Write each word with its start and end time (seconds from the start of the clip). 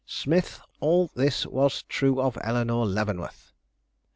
Smith, 0.07 0.59
all 0.79 1.11
this 1.13 1.45
was 1.45 1.83
true 1.83 2.19
of 2.19 2.35
Eleanore 2.41 2.87
Leavenworth. 2.87 3.51